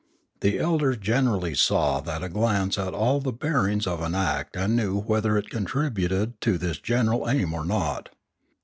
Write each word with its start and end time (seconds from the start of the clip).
The 0.39 0.57
elders 0.57 0.97
generally 0.97 1.53
saw 1.53 1.99
at 2.09 2.23
a 2.23 2.27
glance 2.29 2.75
all 2.79 3.19
the 3.19 3.31
bearings 3.31 3.85
of 3.85 4.01
an 4.01 4.15
act 4.15 4.55
and 4.57 4.75
knew 4.75 4.99
whether 4.99 5.37
it 5.37 5.51
contributed 5.51 6.41
to 6.41 6.57
this 6.57 6.79
general 6.79 7.29
aim 7.29 7.53
or 7.53 7.63
not. 7.63 8.09